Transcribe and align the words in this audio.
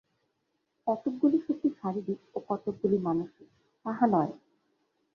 কতকগুলি 0.87 1.37
শক্তি 1.45 1.69
শারীরিক 1.79 2.19
ও 2.35 2.37
কতকগুলি 2.49 2.97
মানসিক, 3.07 3.49
তাহা 3.85 4.05
নয়। 4.07 4.33